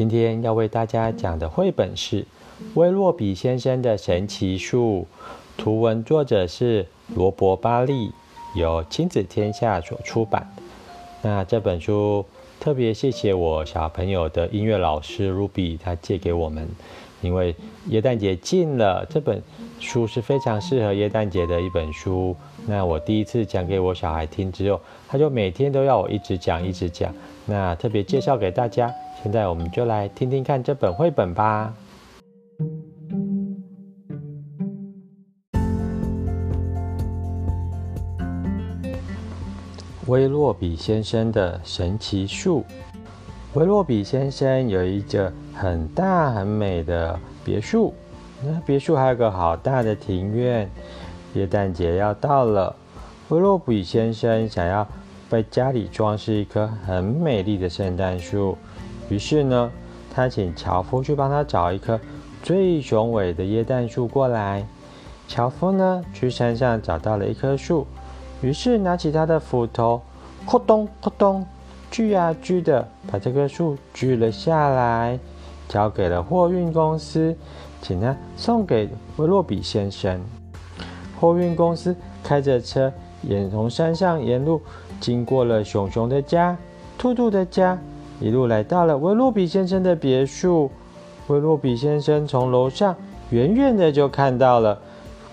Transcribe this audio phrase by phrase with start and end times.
[0.00, 2.22] 今天要为大家讲的绘本是
[2.72, 5.06] 《威洛比先生的神奇树》，
[5.58, 8.10] 图文作者是罗伯·巴利，
[8.56, 10.50] 由亲子天下所出版。
[11.20, 12.24] 那这本书
[12.58, 16.66] 特别谢谢我小朋友的音乐老师 Ruby，他借给我们。
[17.20, 17.54] 因为
[17.88, 19.42] 耶诞节近了，这本
[19.78, 22.36] 书是非常适合耶诞节的一本书。
[22.66, 27.14] 那我第一次讲给我小孩听之后，他就每天都要我一直讲，一直讲。
[27.46, 28.92] 那特别介绍给大家。
[29.22, 31.74] 现在我们就来听听看这本绘本吧。
[40.06, 42.64] 威洛比先生的神奇树。
[43.54, 47.92] 威洛比先生有一个很大很美的别墅，
[48.44, 50.70] 那别墅还有个好大的庭院。
[51.34, 52.76] 耶诞节要到了，
[53.28, 54.86] 威洛比先生想要
[55.28, 58.56] 在家里装饰一棵很美丽的圣诞树，
[59.08, 59.72] 于是呢，
[60.14, 61.98] 他请樵夫去帮他找一棵
[62.44, 64.64] 最雄伟的耶诞树过来。
[65.26, 67.84] 樵夫呢，去山上找到了一棵树，
[68.42, 70.00] 于是拿起他的斧头，
[70.46, 71.44] 咕咚咕咚。
[71.90, 75.18] 锯啊锯的，把这棵树锯了下来，
[75.68, 77.36] 交给了货运公司，
[77.82, 80.20] 请他送给威洛比先生。
[81.18, 84.60] 货运公司开着车，沿从山上沿路
[85.00, 86.56] 经过了熊熊的家、
[86.96, 87.76] 兔兔的家，
[88.20, 90.70] 一路来到了威洛比先生的别墅。
[91.26, 92.96] 威洛比先生从楼上
[93.30, 94.80] 远远的就看到了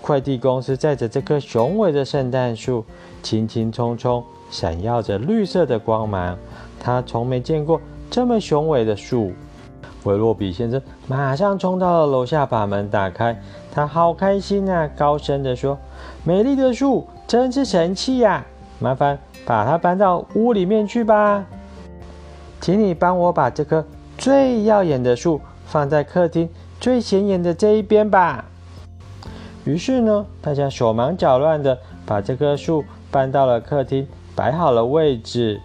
[0.00, 2.84] 快递公司载着这棵雄伟的圣诞树，
[3.22, 4.22] 轻轻松松。
[4.50, 6.36] 闪耀着绿色的光芒，
[6.80, 9.32] 他从没见过这么雄伟的树。
[10.04, 13.38] 威洛比先生马上冲到了楼下，把门打开。
[13.72, 15.76] 他好开心啊，高声地说
[16.24, 18.44] ：“美丽的树真是神气呀！
[18.78, 21.44] 麻烦把它搬到屋里面去吧。
[22.60, 23.84] 请你帮我把这棵
[24.16, 26.48] 最耀眼的树放在客厅
[26.80, 28.44] 最显眼的这一边吧。”
[29.64, 34.06] 于是呢，大家手忙脚乱地把这棵树搬到了客厅。
[34.38, 35.60] 摆好了位置，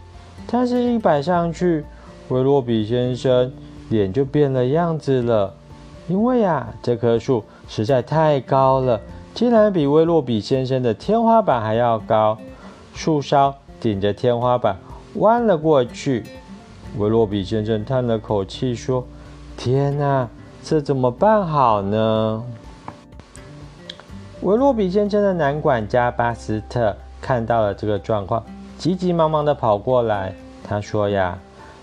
[0.47, 1.85] 但是一摆上去，
[2.29, 3.53] 威洛比先生
[3.87, 5.53] 脸就变了样子了。
[6.07, 8.99] 因为呀，这棵树实在太高了，
[9.35, 12.35] 竟然比威洛比先生的天花板还要高。
[12.95, 14.75] 树梢顶着天花板
[15.17, 16.23] 弯了过去。
[16.97, 19.05] 威洛比先生叹了口气说
[19.55, 20.27] ：“天哪，
[20.63, 22.43] 这怎么办好呢？”
[24.41, 28.43] 威洛比先生的男管家巴斯特看到了这个状况。
[28.83, 31.39] 急急忙忙地跑过来，他说：“呀，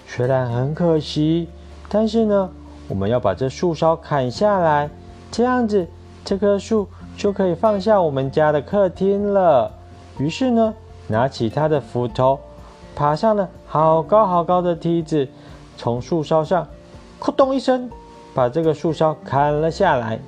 [0.06, 1.48] 虽然很可惜，
[1.88, 2.50] 但是呢，
[2.88, 4.90] 我们要把这树梢砍下来，
[5.30, 5.88] 这样子
[6.26, 9.72] 这棵树就可以放下我们家的客厅了。”
[10.20, 10.74] 于是呢，
[11.06, 12.38] 拿起他的斧头，
[12.94, 15.26] 爬上了好高好高的梯子，
[15.78, 16.68] 从树梢上
[17.18, 17.88] “咕咚”一声，
[18.34, 20.18] 把这个树梢砍了下来。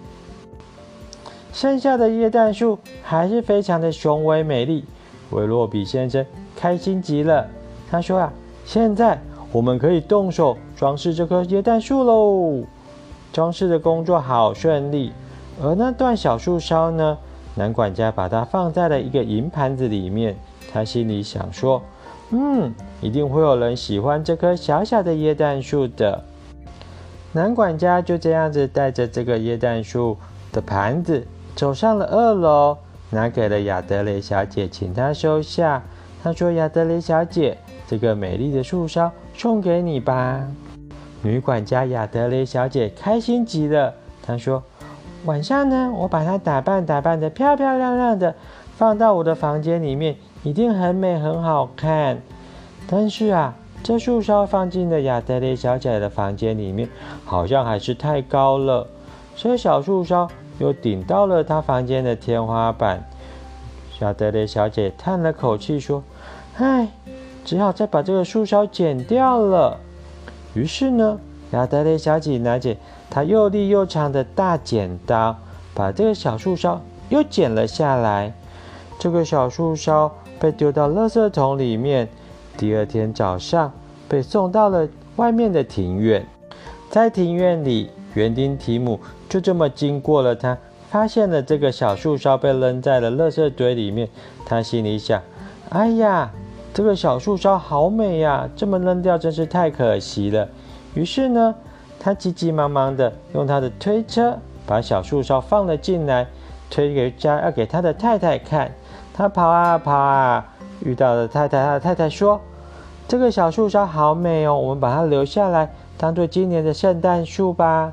[1.52, 4.86] 剩下的耶诞树还是非常的雄伟美丽。
[5.32, 6.24] 维洛比先生。
[6.62, 7.44] 开心极了，
[7.90, 8.32] 他说啊，
[8.64, 12.62] 现在我们可以动手装饰这棵椰蛋树喽。
[13.32, 15.12] 装饰的工作好顺利，
[15.60, 17.18] 而那段小树梢呢，
[17.56, 20.36] 男管家把它放在了一个银盘子里面。
[20.72, 21.82] 他心里想说，
[22.30, 26.22] 嗯，一定会有人喜欢这棵小小的椰蛋树的。
[27.32, 30.16] 男管家就这样子带着这个椰蛋树
[30.52, 32.76] 的盘子走上了二楼，
[33.10, 35.82] 拿给了亚德蕾小姐，请她收下。
[36.22, 40.40] 他说：“亚德蕾小姐，这个美丽的树梢送给你吧。”
[41.20, 43.92] 女管家亚德蕾小姐开心极了。
[44.24, 44.62] 她说
[45.26, 48.34] ：“晚上呢，我把它打扮打扮的漂漂亮亮的，
[48.76, 52.18] 放到我的房间里面，一定很美很好看。
[52.86, 56.88] 但是啊，这树梢放进了亚德蕾小姐的房间里面，
[57.24, 58.86] 好像还是太高了，
[59.34, 60.28] 所以小树梢
[60.58, 63.02] 又顶到了她房间的天花板。”
[64.00, 66.02] 亚德蕾小姐叹了口气说
[66.56, 66.88] ：“唉，
[67.44, 69.78] 只好再把这个树梢剪掉了。”
[70.54, 71.18] 于是呢，
[71.52, 72.76] 亚德雷小姐拿起
[73.08, 75.36] 她又利又长的大剪刀，
[75.74, 78.32] 把这个小树梢又剪了下来。
[78.98, 82.08] 这个小树梢被丢到垃圾桶里面。
[82.56, 83.72] 第二天早上，
[84.08, 84.86] 被送到了
[85.16, 86.26] 外面的庭院。
[86.90, 90.58] 在庭院里，园丁提姆就这么经过了他。
[90.90, 94.06] 发现了这个小树梢被扔在了垃圾堆里面，
[94.44, 95.22] 他心里想
[95.70, 96.30] ：“哎呀，
[96.74, 100.48] 这个小树梢好美呀，这么扔掉真是太可惜了。”
[100.94, 101.54] 于是呢，
[102.00, 106.26] 他急急忙忙的用他的推车把小树梢放了进来，
[106.70, 108.70] 推回家要给他的太太看。
[109.14, 110.46] 他跑啊跑啊，
[110.80, 112.40] 遇到了太太，他的太太说
[113.06, 117.92] ：“这个小树梢好美哦，我们把它留下来当做今年的圣诞树吧。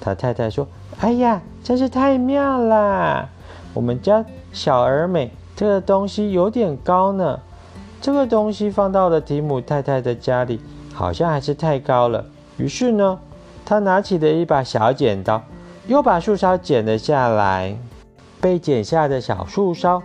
[0.00, 0.66] 他太太说
[1.00, 3.28] ：“哎呀，真是太妙啦！
[3.72, 7.40] 我们家小而美这个东西有点高呢。
[8.04, 10.60] 这个东西放到了提姆太太的家里，
[10.92, 12.22] 好像还是太高了。
[12.58, 13.18] 于是呢，
[13.64, 15.42] 他拿起了一把小剪刀，
[15.86, 17.74] 又把树梢剪了下来。
[18.42, 20.02] 被剪下的小树梢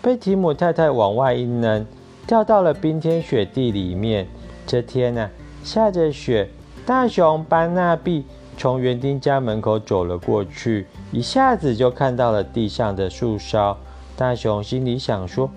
[0.00, 1.84] 被提姆太太往外一扔，
[2.26, 4.26] 掉到了冰天雪地里面。
[4.66, 5.28] 这天呢、
[5.62, 6.48] 下着雪，
[6.86, 8.24] 大熊班纳比。
[8.56, 13.76] 从园丁家门口走了过去，一下子就看到了地上的树梢。
[14.16, 15.50] 大熊心里想说：“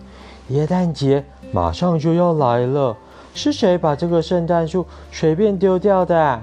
[0.49, 1.23] 耶诞节
[1.55, 2.97] 马上就要来了，
[3.33, 6.41] 是谁把这个圣诞树随便丢掉的？”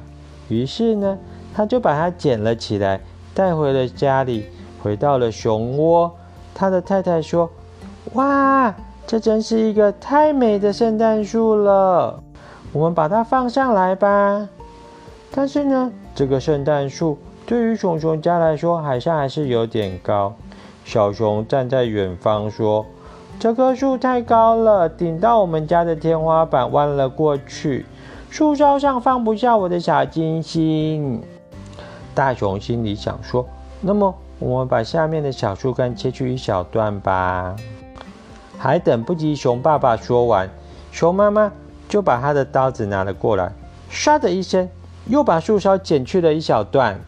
[0.49, 1.19] 于是呢，
[1.55, 2.99] 他就把它捡了起来，
[3.35, 4.47] 带回了家里。
[4.83, 6.11] 回到了熊窝，
[6.55, 7.51] 他的太太说
[8.15, 8.75] ：“哇，
[9.07, 12.19] 这真是一个太美的圣诞树了，
[12.73, 14.49] 我们把它放上来吧。”
[15.31, 20.33] 但是呢，这个圣诞树对于熊熊家来说，好像还是有点高。
[20.87, 22.87] 小熊站在远方说
[23.39, 27.87] ：“这棵树太高了，顶到我们家的天花板，弯了过去。
[28.31, 31.23] 树梢上放不下我的小金星。”
[32.15, 33.47] 大熊心里想说
[33.81, 37.57] ：“那么，我们把下面的小树干切去一小段吧。”
[38.59, 40.49] 还等不及熊爸爸说完，
[40.93, 41.53] 熊妈妈
[41.89, 43.53] 就把他的刀子拿了过来，
[43.91, 44.69] 唰的一声。
[45.09, 47.01] 又把树梢剪去了一小段，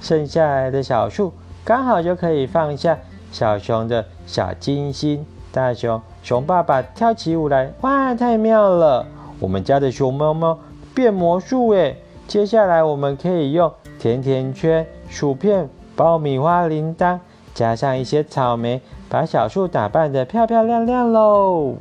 [0.00, 1.32] 剩下来的小树
[1.64, 2.96] 刚好就可以放下
[3.30, 5.24] 小熊的小金星。
[5.52, 9.06] 大熊熊爸爸跳起舞来，哇，太妙了！
[9.38, 10.58] 我们家的熊猫猫
[10.94, 11.96] 变魔术诶！
[12.28, 17.18] 接下来我们可以用甜甜圈、薯片、爆米花铃铛，
[17.54, 21.74] 加上一些草莓，把小树打扮得漂漂亮亮喽。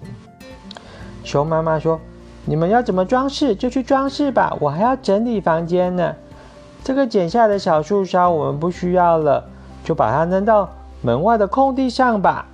[1.23, 1.99] 熊妈妈说。
[2.45, 6.15] 你们要怎么装饰就去装饰吧，我还要整理房间呢。
[6.83, 9.43] 这个剪下的小树梢我们不需要了，
[9.83, 10.67] 就把它扔到
[11.01, 12.47] 门外的空地上吧。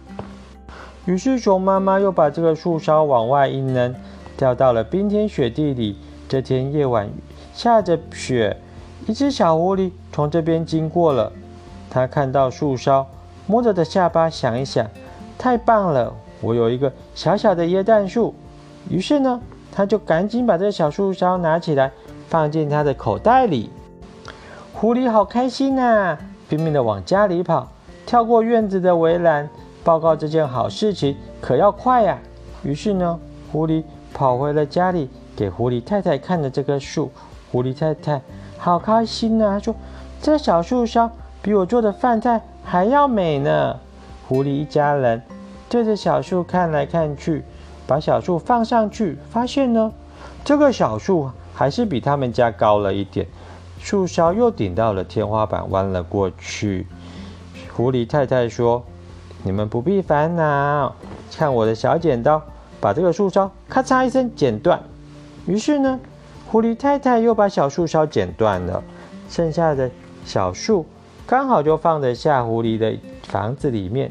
[1.05, 3.93] 于是熊妈妈又把这个树梢往外一扔，
[4.37, 5.97] 掉到了冰天雪地里。
[6.27, 7.09] 这天夜晚
[7.53, 8.57] 下着雪，
[9.07, 11.31] 一只小狐狸从这边经过了，
[11.89, 13.05] 它看到树梢，
[13.47, 14.87] 摸着的下巴想一想，
[15.37, 18.33] 太棒了，我有一个小小的椰蛋树。
[18.89, 19.41] 于是呢。
[19.77, 21.91] 他就赶紧把这小树梢拿起来，
[22.29, 23.69] 放进他的口袋里。
[24.71, 27.67] 狐狸好开心呐，拼命地往家里跑，
[28.05, 29.49] 跳过院子的围栏，
[29.83, 32.19] 报告这件好事情可要快呀。
[32.63, 33.19] 于是呢，
[33.51, 37.11] 狐狸跑回了家里，给狐狸太太看了这棵树。
[37.51, 38.21] 狐狸太太
[38.57, 39.75] 好开心呐，她说
[40.21, 41.09] ：“这小树梢
[41.41, 43.79] 比我做的饭菜还要美呢。”
[44.27, 45.21] 狐狸一家人
[45.69, 47.43] 对着小树看来看去。
[47.87, 49.91] 把小树放上去，发现呢，
[50.43, 53.27] 这个小树还是比他们家高了一点，
[53.79, 56.87] 树梢又顶到了天花板，弯了过去。
[57.75, 58.81] 狐狸太太说
[59.43, 60.95] ：“你们不必烦恼，
[61.35, 62.41] 看我的小剪刀，
[62.79, 64.81] 把这个树梢咔嚓一声剪断。”
[65.45, 65.99] 于是呢，
[66.47, 68.81] 狐狸太太又把小树梢剪断了，
[69.29, 69.91] 剩下的
[70.23, 70.85] 小树
[71.27, 74.09] 刚好就放得下狐狸的房子里面。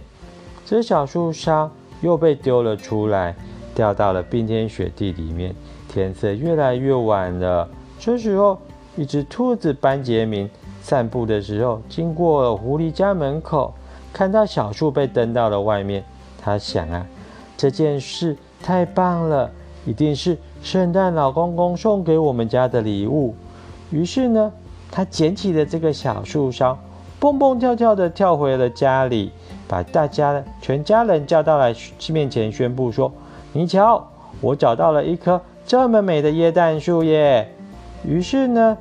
[0.67, 1.70] 这小树梢
[2.02, 3.34] 又被丢了出来。
[3.75, 5.52] 掉到了冰天雪地里面，
[5.88, 7.69] 天色越来越晚了。
[7.98, 8.56] 这时候，
[8.94, 10.48] 一只兔子班杰明
[10.84, 13.72] 散步的时候，经过狐狸家门口，
[14.12, 16.05] 看到小树被蹬到了外面。
[16.43, 17.06] 他想啊，
[17.56, 19.50] 这件事太棒了，
[19.86, 23.34] 一定是圣诞老公公送给我们家的礼物。
[23.91, 24.53] 于是呢，
[24.91, 26.79] 他捡起了这个小树梢，
[27.19, 29.32] 蹦蹦跳跳的跳回了家里，
[29.67, 31.74] 把大家全家人叫到来
[32.10, 33.10] 面前，宣布说。
[33.55, 34.06] 你瞧，
[34.43, 37.48] 我找到了一棵这么美的椰蛋树耶！
[38.06, 38.76] 于是呢，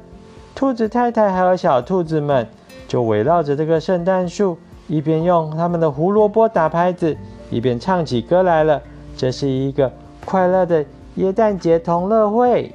[0.56, 2.48] 兔子太太还有小兔子们
[2.88, 4.58] 就围绕着这个圣诞树，
[4.88, 7.18] 一边用他们的胡萝卜打拍子，
[7.50, 8.82] 一边唱起歌来了。
[9.18, 9.92] 这是一个
[10.26, 12.74] 快乐的耶诞节同乐会。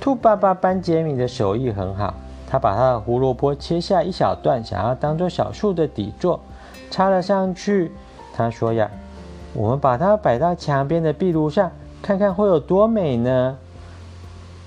[0.00, 2.14] 兔爸爸班杰明的手艺很好，
[2.46, 6.40] 他把他的胡萝卜切下一小段，想要当做小树的底座，
[6.90, 7.92] 插了上去。
[8.34, 8.90] 他说呀。
[9.54, 11.70] 我们把它摆到墙边的壁炉上，
[12.00, 13.58] 看看会有多美呢？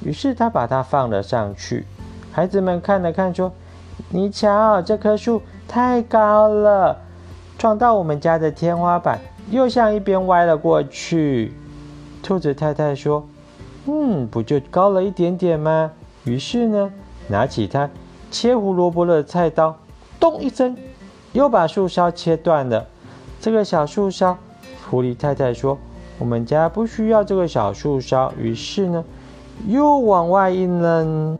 [0.03, 1.87] 于是他把它放了上去。
[2.35, 3.49] 孩子们看了看，说
[4.11, 6.97] ：“你瞧，这棵树太高了，
[7.57, 11.53] 撞到我们家的天花板，又向一边歪了过去。”
[12.21, 13.25] 兔子太太说
[13.87, 15.89] ：“嗯，不就高了一点点吗？”
[16.25, 16.91] 于是呢，
[17.29, 17.89] 拿起它
[18.29, 19.77] 切胡萝卜的菜刀，
[20.19, 20.75] 咚一声，
[21.31, 22.85] 又把树梢切断了。
[23.39, 24.37] 这个小树梢。
[24.89, 25.77] 狐狸太太说
[26.19, 29.05] ：“我们家不需要这个小树梢。”于是呢，
[29.67, 31.39] 又往外一扔。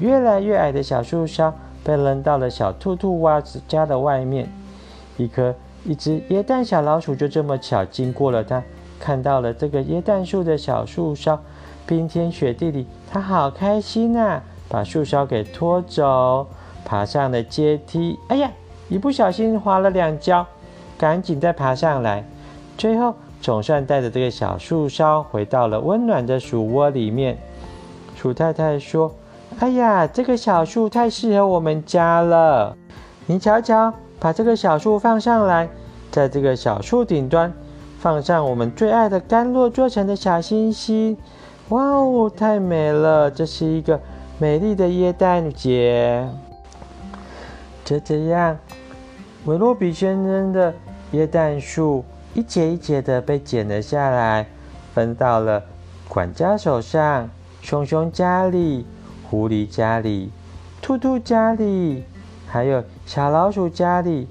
[0.00, 4.48] 越来越矮的小树梢被扔到了小兔兔袜子家的外面。
[5.16, 8.62] 一颗一只椰蛋小老鼠就这么巧经过了它，
[8.98, 11.38] 看到了这个椰蛋树的小树梢，
[11.86, 14.42] 冰天雪地里，它好开心啊！
[14.68, 16.46] 把树梢给拖走，
[16.84, 18.18] 爬上了阶梯。
[18.28, 18.50] 哎呀，
[18.88, 20.44] 一不小心滑了两跤，
[20.98, 22.24] 赶紧再爬上来。
[22.76, 27.38] 最后总算带着这个小树梢回到了温暖的鼠窝里面。
[28.16, 29.14] 鼠太太说
[29.60, 32.76] ：“哎呀，这个小树太适合我们家了。
[33.26, 35.68] 你瞧瞧，把这个小树放上来，
[36.10, 37.52] 在这个小树顶端
[37.98, 41.16] 放上我们最爱的甘露做成的小星星。
[41.70, 43.30] 哇哦，太美了！
[43.30, 44.00] 这是一个。”
[44.36, 46.28] 美丽的耶诞节，
[47.84, 48.58] 就这样，
[49.44, 50.74] 维洛比先生的
[51.12, 54.44] 椰蛋树一节一节的被剪了下来，
[54.92, 55.62] 分到了
[56.08, 57.30] 管家手上、
[57.62, 58.84] 熊熊家里、
[59.34, 60.30] 狐狸家里、
[60.80, 62.04] 兔兔家里，
[62.46, 64.28] 还有小老鼠家里，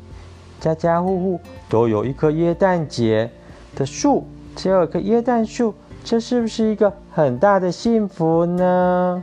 [0.62, 3.30] 家家户户都有一棵椰蛋节
[3.76, 9.22] 的树，只有一棵椰蛋树，这是不是一个很大的幸福呢？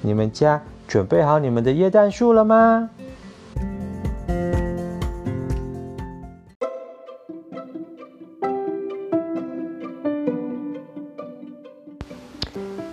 [0.00, 2.88] 你们家准备好你们的椰蛋树了吗？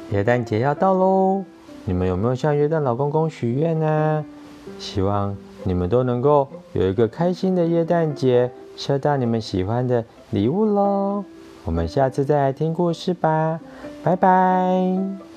[0.09, 1.45] 耶诞节要到喽，
[1.85, 4.25] 你们有没有向约旦老公公许愿呢？
[4.77, 11.23] 希望你们都能够有一个开心的耶诞节，收到你们喜欢的礼物喽。
[11.65, 13.59] 我们下次再来听故事吧，
[14.03, 15.30] 拜拜。